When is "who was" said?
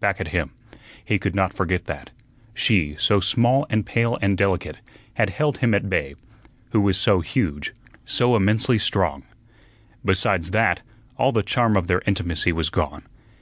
6.70-6.96